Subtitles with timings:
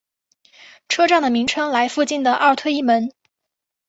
[0.89, 3.11] 车站的名称来附近的奥特伊门。